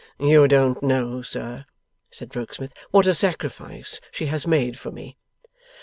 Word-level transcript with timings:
'You 0.17 0.47
don't 0.47 0.81
know, 0.81 1.21
sir,' 1.21 1.65
said 2.09 2.35
Rokesmith, 2.35 2.73
'what 2.89 3.05
a 3.05 3.13
sacrifice 3.13 3.99
she 4.11 4.25
has 4.25 4.47
made 4.47 4.79
for 4.79 4.89
me! 4.91 5.15